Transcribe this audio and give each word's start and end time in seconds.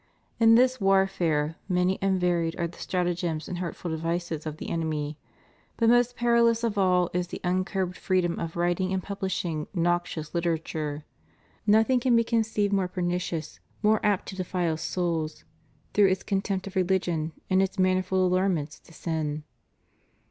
In 0.39 0.55
this 0.55 0.81
warfare, 0.81 1.57
many 1.69 1.99
and 2.01 2.19
varied 2.19 2.59
are 2.59 2.65
the 2.65 2.79
stratagems 2.79 3.47
and 3.47 3.59
hurtful 3.59 3.91
devices 3.91 4.47
of 4.47 4.57
the 4.57 4.71
enemy; 4.71 5.15
but 5.77 5.89
most 5.89 6.15
perilous 6.15 6.63
of 6.63 6.75
all 6.75 7.11
is 7.13 7.27
the 7.27 7.39
uncurbed 7.43 7.95
freedom 7.95 8.39
of 8.39 8.55
writing 8.55 8.91
and 8.91 9.03
publishing 9.03 9.67
noxious 9.75 10.33
literature. 10.33 11.05
Nothing 11.67 11.99
can 11.99 12.15
be 12.15 12.23
conceived 12.23 12.73
more 12.73 12.87
pernicious, 12.87 13.59
more 13.83 14.03
apt 14.03 14.27
to 14.29 14.35
defile 14.35 14.75
souls, 14.75 15.43
through 15.93 16.07
its 16.07 16.23
contempt 16.23 16.65
of 16.65 16.75
religion, 16.75 17.33
and 17.47 17.61
its 17.61 17.77
manifold 17.77 18.31
allurements 18.31 18.79
to 18.79 18.93
sin. 18.93 19.43